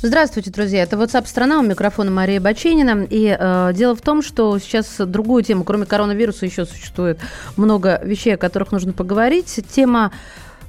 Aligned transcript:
Здравствуйте, 0.00 0.52
друзья. 0.52 0.84
Это 0.84 0.94
WhatsApp 0.94 1.26
страна 1.26 1.58
у 1.58 1.62
микрофона 1.62 2.12
Мария 2.12 2.40
Баченина. 2.40 3.04
И 3.10 3.36
э, 3.36 3.72
дело 3.74 3.96
в 3.96 4.00
том, 4.00 4.22
что 4.22 4.56
сейчас 4.60 4.94
другую 4.98 5.42
тему, 5.42 5.64
кроме 5.64 5.86
коронавируса, 5.86 6.46
еще 6.46 6.66
существует 6.66 7.18
много 7.56 8.00
вещей, 8.04 8.34
о 8.34 8.36
которых 8.36 8.70
нужно 8.70 8.92
поговорить. 8.92 9.58
Тема 9.72 10.12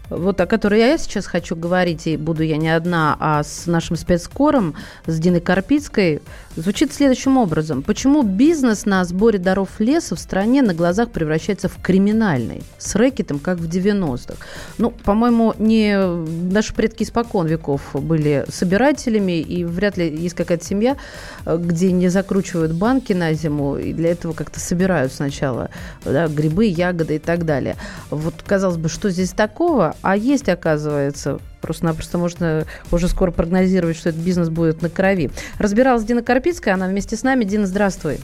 вот 0.10 0.42
о 0.42 0.46
которой 0.46 0.80
я 0.80 0.98
сейчас 0.98 1.26
хочу 1.26 1.56
говорить, 1.56 2.08
и 2.08 2.18
буду 2.18 2.44
я 2.44 2.58
не 2.58 2.70
одна, 2.70 3.16
а 3.20 3.44
с 3.44 3.68
нашим 3.68 3.96
спецкором, 3.96 4.76
с 5.06 5.20
Диной 5.20 5.42
Карпицкой, 5.42 6.22
звучит 6.56 6.94
следующим 6.94 7.38
образом. 7.38 7.84
Почему 7.84 8.24
бизнес 8.24 8.86
на 8.86 9.04
сборе 9.06 9.40
даров 9.40 9.80
леса 9.80 10.16
в 10.16 10.20
стране 10.20 10.62
на 10.62 10.74
глазах 10.74 11.10
превращается 11.10 11.70
в 11.70 11.82
криминальный? 11.82 12.64
С 12.78 12.96
рэкетом, 12.96 13.40
как 13.40 13.60
в 13.60 13.70
90-х. 13.70 14.38
Ну, 14.78 14.92
по-моему, 14.92 15.54
не 15.58 15.98
наши 16.52 16.74
предки 16.74 17.04
испокон 17.04 17.48
веков 17.48 17.82
были 17.94 18.46
собирателями, 18.50 19.40
и 19.40 19.64
вряд 19.64 19.98
ли 19.98 20.10
есть 20.10 20.36
какая-то 20.36 20.66
семья, 20.66 20.98
где 21.46 21.92
не 21.92 22.10
закручивают 22.10 22.74
банки 22.74 23.14
на 23.14 23.34
зиму, 23.34 23.78
и 23.78 23.94
для 23.94 24.12
этого 24.12 24.34
как-то 24.34 24.60
собирают 24.60 25.14
сначала 25.14 25.70
да, 26.04 26.28
грибы, 26.28 26.66
ягоды 26.66 27.16
и 27.16 27.20
так 27.20 27.46
далее. 27.46 27.76
Вот, 28.10 28.36
казалось 28.46 28.78
бы, 28.78 28.90
что 28.90 29.10
здесь 29.10 29.32
такого? 29.32 29.96
А 30.02 30.16
есть, 30.16 30.50
оказывается, 30.50 31.40
Просто-напросто 31.62 32.18
можно 32.18 32.64
уже 32.92 33.08
скоро 33.08 33.32
прогнозировать, 33.32 33.98
что 33.98 34.10
этот 34.10 34.22
бизнес 34.22 34.50
будет 34.50 34.82
на 34.82 34.90
крови. 34.90 35.30
Разбиралась 35.58 36.04
Дина 36.04 36.24
Карпицкая, 36.24 36.76
она 36.76 36.88
вместе 36.88 37.16
с 37.16 37.24
нами. 37.24 37.44
Дина, 37.44 37.66
здравствуй. 37.66 38.18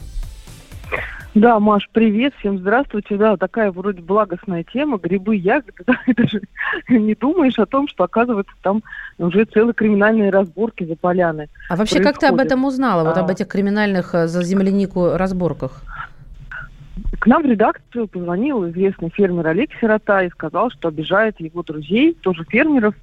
Да, 1.34 1.60
Маш, 1.60 1.86
привет, 1.92 2.32
всем 2.38 2.58
здравствуйте. 2.58 3.18
Да, 3.18 3.36
такая 3.36 3.70
вроде 3.70 4.00
благостная 4.00 4.64
тема, 4.64 4.96
грибы, 4.96 5.36
ягоды. 5.36 5.72
Да, 5.86 5.98
это 6.06 6.26
же 6.26 6.40
не 6.88 7.14
думаешь 7.14 7.58
о 7.58 7.66
том, 7.66 7.88
что, 7.88 8.04
оказывается, 8.04 8.52
там 8.62 8.82
уже 9.18 9.44
целые 9.44 9.74
криминальные 9.74 10.30
разборки 10.30 10.84
за 10.84 10.96
поляны. 10.96 11.48
А 11.68 11.76
вообще, 11.76 11.96
происходят. 11.96 12.14
как 12.14 12.20
ты 12.20 12.26
об 12.26 12.40
этом 12.40 12.64
узнала, 12.64 13.04
вот 13.04 13.18
а... 13.18 13.20
об 13.20 13.28
этих 13.28 13.48
криминальных 13.48 14.14
э, 14.14 14.28
за 14.28 14.42
землянику 14.42 15.10
разборках? 15.16 15.82
К 17.18 17.26
нам 17.26 17.42
в 17.42 17.46
редакцию 17.46 18.08
позвонил 18.08 18.68
известный 18.70 19.10
фермер 19.10 19.46
Олег 19.46 19.70
Сирота 19.80 20.22
и 20.22 20.30
сказал, 20.30 20.70
что 20.70 20.88
обижает 20.88 21.38
его 21.40 21.62
друзей, 21.62 22.14
тоже 22.14 22.44
фермеров, 22.48 22.94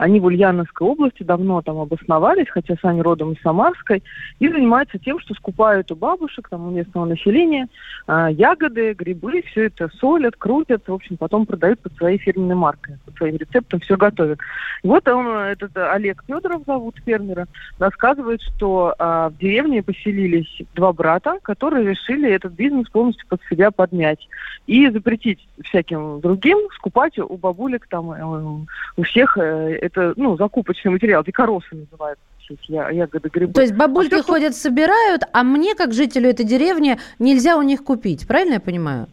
они 0.00 0.18
в 0.18 0.24
Ульяновской 0.24 0.88
области 0.88 1.22
давно 1.22 1.60
там 1.60 1.76
обосновались, 1.78 2.48
хотя 2.48 2.74
сами 2.80 3.00
родом 3.00 3.32
из 3.32 3.42
Самарской, 3.42 4.02
и 4.38 4.48
занимаются 4.48 4.98
тем, 4.98 5.20
что 5.20 5.34
скупают 5.34 5.92
у 5.92 5.96
бабушек, 5.96 6.48
там, 6.48 6.68
у 6.68 6.70
местного 6.70 7.04
населения 7.04 7.68
э, 8.08 8.28
ягоды, 8.30 8.94
грибы, 8.94 9.42
все 9.42 9.66
это 9.66 9.90
солят, 10.00 10.36
крутят, 10.36 10.88
в 10.88 10.94
общем, 10.94 11.18
потом 11.18 11.44
продают 11.44 11.80
под 11.80 11.94
своей 11.96 12.16
фирменной 12.16 12.54
маркой, 12.54 12.96
под 13.04 13.14
своим 13.16 13.36
рецептом 13.36 13.80
все 13.80 13.98
готовят. 13.98 14.38
И 14.82 14.88
вот 14.88 15.06
он, 15.06 15.26
этот 15.36 15.76
Олег 15.76 16.24
Федоров 16.26 16.62
зовут 16.66 16.96
фермера, 17.04 17.46
рассказывает, 17.78 18.40
что 18.40 18.94
э, 18.98 19.30
в 19.30 19.38
деревне 19.38 19.82
поселились 19.82 20.62
два 20.74 20.94
брата, 20.94 21.38
которые 21.42 21.86
решили 21.86 22.30
этот 22.30 22.54
бизнес 22.54 22.88
полностью 22.88 23.28
под 23.28 23.42
себя 23.50 23.70
подмять 23.70 24.26
и 24.66 24.88
запретить 24.88 25.46
всяким 25.62 26.20
другим 26.20 26.56
скупать 26.76 27.18
у 27.18 27.36
бабулек 27.36 27.86
там, 27.88 28.12
э, 28.12 28.64
у 28.96 29.02
всех 29.02 29.36
э, 29.36 29.89
это, 29.90 30.14
ну, 30.16 30.36
закупочный 30.36 30.92
материал, 30.92 31.22
дикоросы 31.24 31.74
называются 31.74 32.24
ягоды, 32.68 33.28
грибы. 33.28 33.52
То 33.52 33.60
есть 33.60 33.74
бабульки 33.74 34.14
а 34.14 34.22
ходят, 34.22 34.56
собирают, 34.56 35.22
а 35.32 35.44
мне, 35.44 35.74
как 35.74 35.92
жителю 35.92 36.30
этой 36.30 36.44
деревни, 36.44 36.98
нельзя 37.18 37.56
у 37.56 37.62
них 37.62 37.84
купить, 37.84 38.26
правильно 38.26 38.54
я 38.54 38.60
понимаю? 38.60 39.06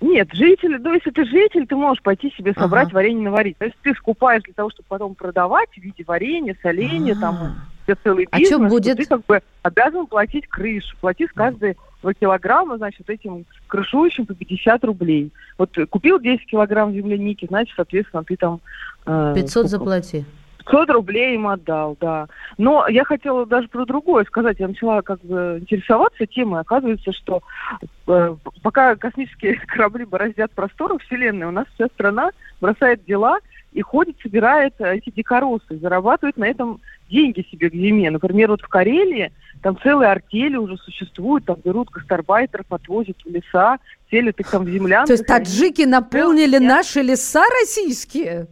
Нет, 0.00 0.28
жители, 0.32 0.76
ну, 0.76 0.92
если 0.92 1.10
ты 1.10 1.24
житель, 1.24 1.66
ты 1.66 1.74
можешь 1.74 2.02
пойти 2.02 2.30
себе 2.36 2.52
собрать 2.52 2.88
ага. 2.88 2.96
варенье 2.96 3.24
наварить. 3.24 3.56
То 3.56 3.64
есть 3.64 3.76
ты 3.82 3.94
скупаешь 3.94 4.42
для 4.42 4.52
того, 4.52 4.70
чтобы 4.70 4.86
потом 4.88 5.14
продавать 5.14 5.70
в 5.70 5.78
виде 5.78 6.04
варенья, 6.06 6.54
соленья, 6.60 7.14
А-а-а. 7.14 7.20
там, 7.20 7.54
где 7.84 7.94
целый 8.04 8.28
бизнес. 8.30 8.52
А 8.52 8.54
что 8.54 8.68
будет? 8.68 8.96
Ты 8.98 9.06
как 9.06 9.24
бы 9.24 9.40
обязан 9.62 10.06
платить 10.06 10.46
крышу. 10.48 10.94
Плати 11.00 11.26
с 11.26 11.32
каждой 11.32 11.76
2 12.02 12.12
килограмма, 12.12 12.76
значит, 12.76 13.08
этим 13.08 13.46
крышующим 13.68 14.26
по 14.26 14.34
50 14.34 14.84
рублей. 14.84 15.32
Вот 15.56 15.74
купил 15.88 16.20
10 16.20 16.46
килограмм 16.46 16.92
земляники, 16.92 17.46
значит, 17.46 17.74
соответственно, 17.74 18.22
ты 18.22 18.36
там 18.36 18.60
500 19.06 19.64
э, 19.64 19.68
заплати. 19.68 20.24
500 20.66 20.90
рублей 20.90 21.36
им 21.36 21.46
отдал, 21.46 21.96
да. 22.00 22.26
Но 22.58 22.86
я 22.88 23.04
хотела 23.04 23.46
даже 23.46 23.68
про 23.68 23.84
другое 23.84 24.24
сказать. 24.24 24.58
Я 24.58 24.68
начала 24.68 25.02
как 25.02 25.20
бы 25.20 25.58
интересоваться 25.60 26.26
темой. 26.26 26.60
Оказывается, 26.60 27.12
что 27.12 27.42
э, 28.08 28.36
пока 28.62 28.96
космические 28.96 29.60
корабли 29.66 30.04
бороздят 30.04 30.50
просторы 30.52 30.98
Вселенной, 30.98 31.46
у 31.46 31.52
нас 31.52 31.66
вся 31.74 31.86
страна 31.86 32.30
бросает 32.60 33.04
дела 33.04 33.38
и 33.72 33.82
ходит, 33.82 34.16
собирает 34.22 34.74
э, 34.80 34.96
эти 34.96 35.10
дикоросы, 35.10 35.78
зарабатывает 35.78 36.36
на 36.36 36.48
этом 36.48 36.80
деньги 37.08 37.46
себе 37.50 37.70
к 37.70 37.74
зиме. 37.74 38.10
Например, 38.10 38.50
вот 38.50 38.62
в 38.62 38.68
Карелии 38.68 39.32
там 39.62 39.78
целые 39.82 40.10
артели 40.10 40.56
уже 40.56 40.76
существуют, 40.78 41.44
там 41.44 41.58
берут 41.64 41.90
гастарбайтеров, 41.90 42.66
отвозят 42.70 43.16
в 43.24 43.28
леса, 43.28 43.78
селят 44.10 44.40
их 44.40 44.50
там 44.50 44.64
в 44.64 44.68
землянках. 44.68 45.06
То 45.06 45.12
есть 45.12 45.26
таджики 45.26 45.82
наполнили 45.82 46.58
наши 46.58 47.02
леса 47.02 47.44
российские? 47.60 48.48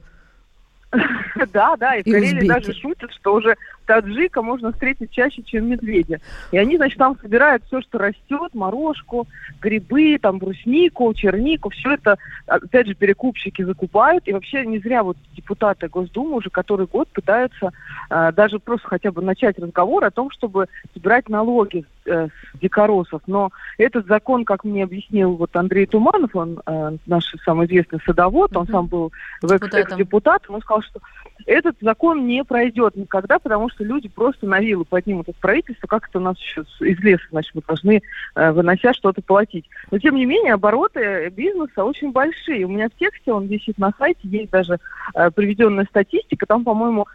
Да, 1.53 1.77
да, 1.77 1.97
и 1.97 2.03
в 2.03 2.13
Карелии 2.13 2.47
даже 2.47 2.73
шутят, 2.75 3.13
что 3.13 3.35
уже 3.35 3.57
таджика 3.87 4.43
можно 4.43 4.73
встретить 4.73 5.11
чаще, 5.11 5.43
чем 5.43 5.69
медведя. 5.69 6.21
И 6.53 6.59
они, 6.59 6.77
значит, 6.77 6.99
там 6.99 7.17
собирают 7.21 7.65
все, 7.67 7.81
что 7.83 7.99
растет, 7.99 8.55
морожку, 8.55 9.27
грибы, 9.61 10.19
там, 10.21 10.39
бруснику, 10.39 11.13
чернику, 11.15 11.71
все 11.71 11.95
это, 11.95 12.17
опять 12.47 12.87
же, 12.87 12.95
перекупщики 12.95 13.63
закупают. 13.63 14.27
И 14.29 14.33
вообще 14.33 14.65
не 14.65 14.79
зря 14.79 15.03
вот 15.03 15.17
депутаты 15.37 15.89
Госдумы 15.89 16.37
уже 16.37 16.51
который 16.51 16.87
год 16.87 17.09
пытаются 17.09 17.73
э, 18.11 18.33
даже 18.33 18.59
просто 18.59 18.89
хотя 18.89 19.11
бы 19.11 19.23
начать 19.23 19.59
разговор 19.59 20.05
о 20.05 20.11
том, 20.11 20.31
чтобы 20.31 20.69
собирать 20.95 21.29
налоги 21.29 21.85
э, 22.07 22.29
с 22.29 22.59
дикоросов. 22.59 23.23
Но 23.27 23.51
этот 23.79 24.07
закон, 24.07 24.45
как 24.45 24.65
мне 24.65 24.85
объяснил 24.85 25.35
вот 25.35 25.55
Андрей 25.57 25.87
Туманов, 25.87 26.35
он 26.35 26.61
э, 26.65 26.97
наш 27.07 27.25
самый 27.45 27.67
известный 27.67 28.01
садовод, 28.07 28.57
он 28.57 28.67
сам 28.69 28.87
был 28.87 29.13
в 29.43 29.51
экс-депутатом, 29.51 30.57
он 30.57 30.61
сказал, 30.61 30.83
что 30.83 31.01
этот 31.47 31.77
закон 31.81 32.27
не 32.27 32.45
пройдет 32.45 32.97
никогда, 32.97 33.39
потому 33.39 33.69
что 33.69 33.74
люди 33.83 34.09
просто 34.09 34.47
на 34.47 34.61
вилы 34.61 34.85
поднимут 34.85 35.29
от 35.29 35.37
правительства, 35.37 35.87
как 35.87 36.09
это 36.09 36.19
у 36.19 36.23
нас 36.23 36.39
еще 36.39 36.65
из 36.81 36.99
леса, 37.01 37.25
значит, 37.31 37.55
мы 37.55 37.63
должны, 37.67 38.03
э, 38.35 38.53
вынося 38.53 38.93
что-то 38.93 39.23
платить. 39.23 39.65
Но, 39.91 39.99
тем 39.99 40.15
не 40.15 40.27
менее, 40.27 40.55
обороты 40.55 41.31
бизнеса 41.31 41.85
очень 41.85 42.13
большие. 42.13 42.65
У 42.65 42.69
меня 42.69 42.89
в 42.89 42.99
тексте, 42.99 43.33
он 43.33 43.47
висит 43.47 43.79
на 43.79 43.93
сайте, 43.99 44.21
есть 44.25 44.51
даже 44.51 44.79
э, 45.15 45.31
приведенная 45.31 45.87
статистика, 45.87 46.47
там, 46.47 46.65
по-моему... 46.65 47.07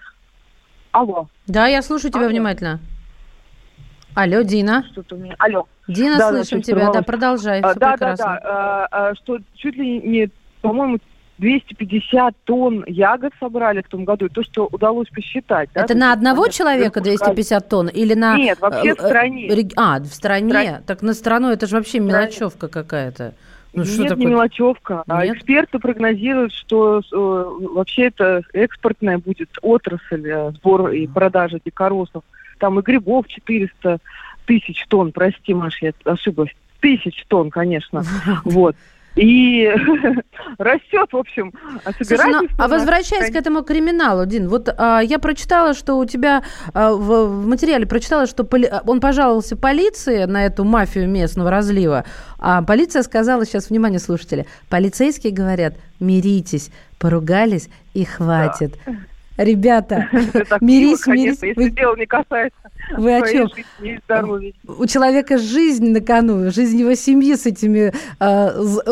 Алло. 0.91 1.27
Да, 1.45 1.67
я 1.67 1.81
слушаю 1.83 2.11
тебя 2.11 2.21
Алло. 2.21 2.31
внимательно. 2.31 2.79
Алло, 4.15 4.41
Дина. 4.41 4.83
Что-то 4.91 5.15
у 5.15 5.19
меня... 5.19 5.35
Алло. 5.37 5.67
Дина, 5.87 6.17
да, 6.17 6.29
слышим 6.29 6.59
да, 6.59 6.63
тебя, 6.63 6.91
да, 6.91 7.01
продолжай. 7.01 7.61
А, 7.61 7.73
да, 7.75 7.95
да, 7.97 8.15
да, 8.15 8.87
а, 8.91 9.15
что 9.15 9.37
чуть 9.55 9.75
ли 9.75 9.99
не, 10.01 10.29
по-моему, 10.61 10.99
250 11.39 12.35
тонн 12.43 12.83
ягод 12.85 13.33
собрали 13.39 13.81
в 13.81 13.87
том 13.87 14.03
году, 14.03 14.25
и 14.25 14.29
то, 14.29 14.43
что 14.43 14.67
удалось 14.71 15.07
посчитать. 15.09 15.69
Это 15.73 15.93
да, 15.93 15.99
на 15.99 16.13
одного 16.13 16.47
человека 16.47 17.01
250 17.01 17.69
тонн 17.69 17.87
или 17.87 18.13
на... 18.13 18.37
Нет, 18.37 18.59
вообще 18.59 18.93
в 18.93 18.99
э, 18.99 19.07
стране. 19.07 19.69
А, 19.77 19.99
в 19.99 20.05
стране? 20.07 20.49
стране. 20.49 20.81
Так 20.85 21.01
на 21.01 21.13
страну 21.13 21.49
это 21.49 21.65
же 21.65 21.77
вообще 21.77 21.99
мелочевка 21.99 22.67
какая-то. 22.67 23.33
Ну, 23.71 23.85
что 23.85 24.01
Нет, 24.01 24.09
такое? 24.09 24.25
не 24.25 24.31
мелочевка. 24.31 25.03
А? 25.07 25.19
А 25.19 25.27
эксперты 25.27 25.79
прогнозируют, 25.79 26.51
что 26.53 26.99
э, 26.99 27.65
вообще 27.73 28.07
это 28.07 28.41
экспортная 28.53 29.19
будет 29.19 29.49
отрасль 29.61 30.27
э, 30.27 30.51
сбор 30.55 30.89
и 30.89 31.07
продажа 31.07 31.59
дикоросов. 31.63 32.23
Там 32.57 32.79
и 32.79 32.81
грибов 32.81 33.27
400 33.27 33.99
тысяч 34.45 34.85
тонн, 34.89 35.11
прости, 35.13 35.53
Маш, 35.53 35.81
я 35.81 35.93
ошиблась. 36.03 36.49
Тысяч 36.81 37.23
тонн, 37.27 37.49
конечно. 37.49 38.03
Вот 38.43 38.75
и 39.19 39.67
растет, 40.57 41.09
в 41.11 41.17
общем, 41.17 41.53
Слушай, 42.01 42.31
ну, 42.31 42.47
а 42.57 42.67
возвращаясь 42.67 43.31
к 43.31 43.35
этому 43.35 43.63
криминалу, 43.63 44.25
Дин, 44.25 44.47
вот 44.47 44.69
а, 44.77 45.01
я 45.01 45.19
прочитала, 45.19 45.73
что 45.73 45.95
у 45.95 46.05
тебя 46.05 46.43
а, 46.73 46.93
в, 46.93 47.25
в 47.25 47.47
материале 47.47 47.85
прочитала, 47.85 48.27
что 48.27 48.45
поли, 48.45 48.71
он 48.87 49.01
пожаловался 49.01 49.57
полиции 49.57 50.23
на 50.23 50.45
эту 50.45 50.63
мафию 50.63 51.09
местного 51.09 51.51
разлива, 51.51 52.05
а 52.39 52.61
полиция 52.61 53.03
сказала, 53.03 53.45
сейчас, 53.45 53.69
внимание, 53.69 53.99
слушатели, 53.99 54.45
полицейские 54.69 55.33
говорят, 55.33 55.73
миритесь, 55.99 56.71
поругались 56.97 57.69
и 57.93 58.05
хватит. 58.05 58.77
Да. 58.85 58.93
Ребята, 59.39 60.09
мирись, 60.59 61.07
мирись. 61.07 61.41
Если 61.41 61.69
дело 61.69 61.95
не 61.95 62.05
касается 62.05 62.59
Вы 62.97 63.15
о 63.15 63.25
чем? 63.25 63.47
У 64.67 64.85
человека 64.85 65.37
жизнь 65.37 65.93
на 65.93 66.01
кону, 66.01 66.51
жизнь 66.51 66.77
его 66.77 66.93
семьи 66.93 67.35
с 67.35 67.45
этими, 67.45 67.93
а, 68.19 68.51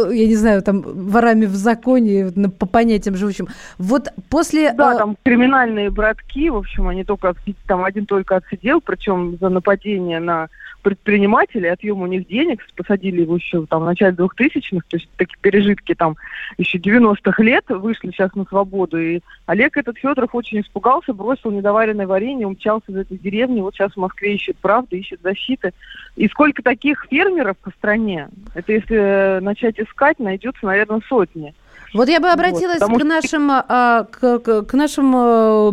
я 0.09 0.25
не 0.25 0.35
знаю, 0.35 0.61
там, 0.61 0.83
ворами 0.83 1.47
в 1.47 1.55
законе, 1.55 2.31
по 2.57 2.65
понятиям 2.65 3.17
живущим. 3.17 3.49
Вот 3.77 4.07
после... 4.29 4.71
Да, 4.71 4.91
а, 4.91 4.97
там 4.99 5.17
криминальные 5.25 5.89
братки, 5.89 6.49
в 6.49 6.55
общем, 6.55 6.87
они 6.87 7.03
только, 7.03 7.35
там 7.67 7.83
один 7.83 8.05
только 8.05 8.37
отсидел, 8.37 8.79
причем 8.79 9.37
за 9.41 9.49
нападение 9.49 10.21
на 10.21 10.47
предпринимателей, 10.87 11.67
отъем 11.67 12.01
у 12.01 12.07
них 12.07 12.27
денег, 12.27 12.65
посадили 12.77 13.21
его 13.21 13.35
еще 13.35 13.65
там 13.65 13.81
в 13.81 13.85
начале 13.85 14.15
2000-х, 14.15 14.85
то 14.87 14.95
есть 14.95 15.09
такие 15.17 15.37
пережитки 15.41 15.93
там 15.93 16.15
еще 16.57 16.77
90-х 16.77 17.43
лет, 17.43 17.65
вышли 17.67 18.11
сейчас 18.11 18.33
на 18.35 18.45
свободу. 18.45 18.97
И 18.97 19.19
Олег 19.47 19.75
этот 19.75 19.97
Федоров 19.97 20.33
очень 20.33 20.61
испугался, 20.61 21.13
бросил 21.13 21.51
недоваренное 21.51 22.07
варенье, 22.07 22.47
умчался 22.47 22.89
из 22.89 22.95
этой 22.95 23.17
деревни, 23.17 23.59
вот 23.59 23.75
сейчас 23.75 23.91
в 23.91 23.97
Москве 23.97 24.35
ищет 24.35 24.55
правды, 24.59 24.97
ищет 24.97 25.19
защиты. 25.21 25.73
И 26.15 26.29
сколько 26.29 26.63
таких 26.63 27.05
фермеров 27.09 27.57
по 27.57 27.71
стране, 27.71 28.29
это 28.55 28.71
если 28.71 29.39
начать 29.41 29.77
искать, 29.77 30.19
найдется, 30.19 30.65
наверное, 30.65 31.01
сотни. 31.09 31.53
Вот 31.93 32.07
я 32.07 32.21
бы 32.21 32.29
обратилась 32.29 32.79
вот, 32.79 33.01
к 33.01 33.03
нашим, 33.03 33.51
а, 33.51 34.05
к, 34.05 34.39
к, 34.39 34.61
к 34.63 34.73
нашим 34.73 35.13
а, 35.15 35.71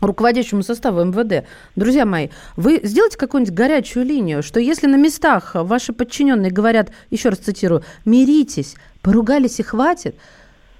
руководящему 0.00 0.62
составу 0.62 1.04
МВД. 1.04 1.46
Друзья 1.74 2.04
мои, 2.04 2.28
вы 2.56 2.80
сделайте 2.82 3.16
какую-нибудь 3.16 3.54
горячую 3.54 4.04
линию, 4.04 4.42
что 4.42 4.60
если 4.60 4.86
на 4.86 4.96
местах 4.96 5.52
ваши 5.54 5.92
подчиненные 5.92 6.50
говорят, 6.50 6.90
еще 7.10 7.30
раз 7.30 7.38
цитирую, 7.38 7.82
миритесь, 8.04 8.76
поругались 9.02 9.60
и 9.60 9.62
хватит, 9.62 10.16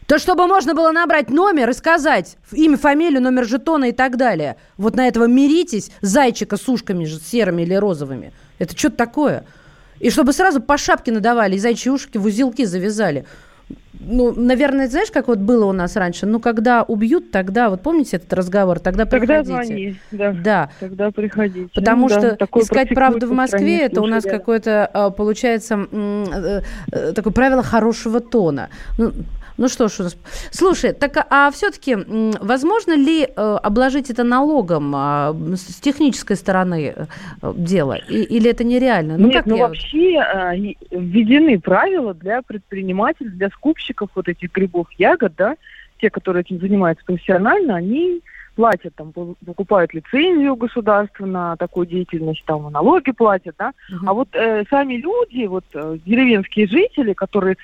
то 0.06 0.18
чтобы 0.18 0.46
можно 0.46 0.74
было 0.74 0.92
набрать 0.92 1.30
номер 1.30 1.70
и 1.70 1.72
сказать 1.72 2.36
имя, 2.52 2.76
фамилию, 2.76 3.20
номер 3.20 3.44
жетона 3.44 3.86
и 3.86 3.92
так 3.92 4.16
далее. 4.16 4.56
Вот 4.76 4.94
на 4.94 5.08
этого 5.08 5.24
миритесь, 5.24 5.90
зайчика 6.00 6.56
с 6.56 6.68
ушками 6.68 7.04
же, 7.04 7.18
серыми 7.18 7.62
или 7.62 7.74
розовыми. 7.74 8.32
Это 8.58 8.76
что-то 8.78 8.96
такое. 8.96 9.44
И 9.98 10.10
чтобы 10.10 10.32
сразу 10.32 10.60
по 10.60 10.78
шапке 10.78 11.10
надавали 11.10 11.56
и 11.56 11.58
зайчьи 11.58 11.90
ушки 11.90 12.18
в 12.18 12.26
узелки 12.26 12.64
завязали 12.64 13.24
ну, 14.06 14.32
наверное, 14.34 14.88
знаешь, 14.88 15.10
как 15.10 15.28
вот 15.28 15.38
было 15.38 15.66
у 15.66 15.72
нас 15.72 15.96
раньше? 15.96 16.26
Ну, 16.26 16.40
когда 16.40 16.82
убьют, 16.82 17.30
тогда, 17.30 17.70
вот 17.70 17.82
помните 17.82 18.16
этот 18.16 18.32
разговор, 18.32 18.78
тогда 18.78 19.04
приходите. 19.04 19.44
Тогда 19.44 19.64
звони, 19.64 19.96
да. 20.12 20.32
Да. 20.32 20.70
Тогда 20.80 21.10
приходите. 21.10 21.70
Потому 21.74 22.02
ну, 22.02 22.08
что 22.08 22.36
да, 22.38 22.46
искать 22.60 22.88
правду 22.90 23.26
в 23.26 23.32
Москве, 23.32 23.82
это 23.82 24.00
у 24.02 24.06
нас 24.06 24.24
какое-то, 24.24 24.86
а, 24.86 25.10
получается, 25.10 25.86
э, 25.90 26.62
э, 26.92 27.12
такое 27.12 27.32
правило 27.32 27.62
хорошего 27.62 28.20
тона. 28.20 28.68
Ну, 28.98 29.12
ну 29.58 29.68
что 29.68 29.88
ж 29.88 30.00
у 30.00 30.02
нас. 30.04 30.16
Слушай, 30.50 30.92
так 30.92 31.26
а 31.30 31.50
все-таки 31.50 31.96
возможно 32.40 32.94
ли 32.94 33.24
э, 33.24 33.58
обложить 33.62 34.10
это 34.10 34.22
налогом 34.22 34.94
э, 34.94 35.56
с 35.56 35.80
технической 35.80 36.36
стороны 36.36 37.08
дела? 37.42 37.96
Или 38.08 38.50
это 38.50 38.64
нереально? 38.64 39.16
Ну, 39.16 39.28
Нет, 39.28 39.36
как 39.36 39.46
ну 39.46 39.56
я... 39.56 39.66
вообще 39.66 40.16
э, 40.16 40.74
введены 40.90 41.58
правила 41.58 42.12
для 42.12 42.42
предпринимателей, 42.42 43.30
для 43.30 43.48
скупщиков 43.48 43.95
вот 44.14 44.28
этих 44.28 44.52
грибов, 44.52 44.86
ягод, 44.98 45.34
да, 45.36 45.56
те, 46.00 46.10
которые 46.10 46.42
этим 46.42 46.60
занимаются 46.60 47.04
профессионально, 47.04 47.76
они 47.76 48.22
платят, 48.54 48.94
там, 48.94 49.12
покупают 49.12 49.94
лицензию 49.94 50.54
у 50.54 50.56
государства 50.56 51.26
на 51.26 51.56
такую 51.56 51.86
деятельность, 51.86 52.42
там, 52.46 52.70
налоги 52.72 53.12
платят, 53.12 53.54
да. 53.58 53.72
Uh-huh. 53.90 53.98
А 54.06 54.12
вот 54.14 54.28
э, 54.32 54.64
сами 54.70 54.94
люди, 54.94 55.46
вот 55.46 55.64
э, 55.74 55.98
деревенские 56.04 56.66
жители, 56.66 57.12
которые 57.12 57.56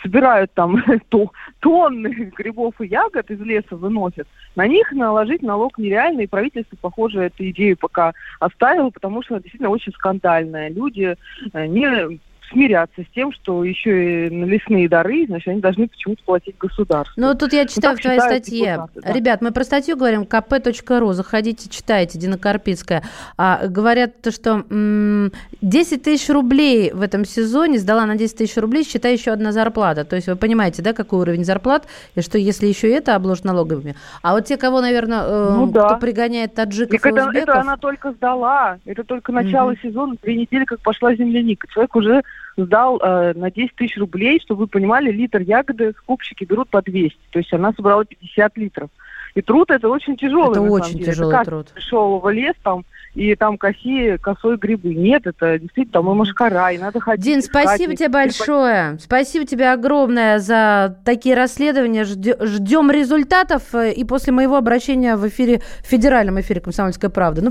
собирают 0.00 0.52
там 0.52 0.82
тонны 1.60 2.32
грибов 2.36 2.80
и 2.80 2.86
ягод 2.86 3.30
из 3.30 3.40
леса 3.40 3.76
выносят, 3.76 4.28
на 4.56 4.66
них 4.66 4.92
наложить 4.92 5.42
налог 5.42 5.78
нереально, 5.78 6.22
и 6.22 6.26
правительство, 6.26 6.76
похоже, 6.80 7.22
эту 7.22 7.48
идею 7.50 7.76
пока 7.76 8.12
оставило, 8.40 8.90
потому 8.90 9.22
что 9.22 9.34
она 9.34 9.42
действительно 9.42 9.70
очень 9.70 9.92
скандальная. 9.92 10.70
Люди 10.70 11.16
э, 11.52 11.66
не 11.66 12.20
смиряться 12.52 13.02
с 13.02 13.14
тем, 13.14 13.32
что 13.32 13.64
еще 13.64 14.26
и 14.26 14.30
на 14.30 14.44
лесные 14.44 14.88
дары, 14.88 15.26
значит, 15.26 15.48
они 15.48 15.60
должны 15.60 15.88
почему-то 15.88 16.22
платить 16.24 16.56
государству. 16.58 17.14
Ну, 17.20 17.34
тут 17.34 17.52
я 17.52 17.62
ну, 17.62 17.68
читаю 17.68 17.94
ну, 17.94 17.98
в 17.98 18.02
твоей 18.02 18.20
статье. 18.20 18.86
Да. 18.94 19.12
Ребят, 19.12 19.40
мы 19.40 19.52
про 19.52 19.64
статью 19.64 19.96
говорим, 19.96 20.22
kp.ru, 20.22 21.12
заходите, 21.12 21.68
читайте, 21.68 22.18
Дина 22.18 22.38
Карпицкая. 22.38 23.02
А, 23.36 23.66
говорят, 23.66 24.12
что 24.30 24.64
м- 24.70 25.32
10 25.60 26.02
тысяч 26.02 26.28
рублей 26.28 26.92
в 26.92 27.02
этом 27.02 27.24
сезоне 27.24 27.78
сдала 27.78 28.06
на 28.06 28.16
10 28.16 28.36
тысяч 28.36 28.56
рублей, 28.56 28.84
считай, 28.84 29.12
еще 29.12 29.32
одна 29.32 29.52
зарплата. 29.52 30.04
То 30.04 30.16
есть 30.16 30.28
вы 30.28 30.36
понимаете, 30.36 30.82
да, 30.82 30.92
какой 30.92 31.20
уровень 31.20 31.44
зарплат, 31.44 31.86
и 32.14 32.20
что 32.20 32.38
если 32.38 32.66
еще 32.66 32.90
это 32.90 33.14
обложено 33.14 33.52
налогами. 33.52 33.94
А 34.22 34.32
вот 34.32 34.46
те, 34.46 34.56
кого, 34.56 34.80
наверное, 34.80 35.22
э, 35.22 35.54
ну, 35.56 35.66
да. 35.66 35.86
кто 35.86 35.98
пригоняет 35.98 36.54
таджиков 36.54 37.00
так 37.00 37.12
и 37.12 37.14
это, 37.14 37.26
узбеков... 37.26 37.48
это 37.48 37.60
она 37.60 37.76
только 37.76 38.12
сдала. 38.12 38.78
Это 38.84 39.04
только 39.04 39.32
начало 39.32 39.72
угу. 39.72 39.78
сезона, 39.82 40.14
две 40.22 40.36
недели, 40.36 40.64
как 40.64 40.80
пошла 40.80 41.14
земляника. 41.14 41.66
Человек 41.68 41.96
уже 41.96 42.22
сдал 42.56 42.98
э, 42.98 43.32
на 43.34 43.50
10 43.50 43.74
тысяч 43.74 43.96
рублей, 43.96 44.40
чтобы 44.40 44.60
вы 44.60 44.66
понимали, 44.66 45.10
литр 45.10 45.40
ягоды 45.40 45.94
скупщики 45.98 46.44
берут 46.44 46.68
по 46.68 46.82
200. 46.82 47.18
То 47.30 47.38
есть 47.38 47.52
она 47.52 47.72
собрала 47.72 48.04
50 48.04 48.56
литров. 48.56 48.90
И 49.34 49.40
труд 49.40 49.70
это 49.70 49.88
очень 49.88 50.16
тяжелый. 50.16 50.52
Это 50.52 50.60
очень 50.60 50.98
деле. 50.98 51.12
тяжелый 51.12 51.34
это 51.34 51.44
труд. 51.44 51.70
Пришел 51.74 52.18
в 52.18 52.30
лес 52.30 52.54
там 52.62 52.84
и 53.14 53.34
там 53.34 53.58
коси 53.58 54.16
косой 54.18 54.56
грибы. 54.56 54.94
Нет, 54.94 55.26
это 55.26 55.58
действительно 55.58 55.92
там 55.92 56.10
и 56.10 56.14
машкара, 56.14 56.70
и 56.72 56.78
надо 56.78 57.00
ходить. 57.00 57.24
Дин, 57.24 57.42
спасибо 57.42 57.94
тебе 57.94 58.08
большое. 58.08 58.98
Спасибо 58.98 59.46
тебе 59.46 59.70
огромное 59.70 60.38
за 60.38 60.98
такие 61.04 61.34
расследования. 61.34 62.04
Ждем 62.04 62.90
результатов. 62.90 63.74
Э, 63.74 63.92
и 63.92 64.04
после 64.04 64.32
моего 64.32 64.56
обращения 64.56 65.16
в 65.16 65.26
эфире, 65.28 65.62
в 65.82 65.86
федеральном 65.86 66.40
эфире 66.40 66.60
«Комсомольская 66.60 67.10
правда». 67.10 67.42
Ну... 67.42 67.50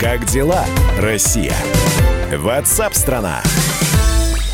Как 0.00 0.24
дела, 0.26 0.64
Россия? 1.00 1.54
WhatsApp 2.36 2.94
страна. 2.94 3.42